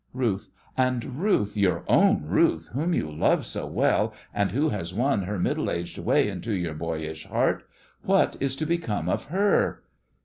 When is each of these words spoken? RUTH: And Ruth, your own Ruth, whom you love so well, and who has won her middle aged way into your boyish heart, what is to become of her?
RUTH: 0.15 0.49
And 0.75 1.21
Ruth, 1.21 1.55
your 1.55 1.83
own 1.87 2.23
Ruth, 2.25 2.69
whom 2.73 2.91
you 2.91 3.11
love 3.11 3.45
so 3.45 3.67
well, 3.67 4.15
and 4.33 4.49
who 4.49 4.69
has 4.69 4.95
won 4.95 5.21
her 5.25 5.37
middle 5.37 5.69
aged 5.69 5.99
way 5.99 6.27
into 6.27 6.53
your 6.55 6.73
boyish 6.73 7.27
heart, 7.27 7.69
what 8.01 8.35
is 8.39 8.55
to 8.55 8.65
become 8.65 9.07
of 9.07 9.25
her? 9.25 9.83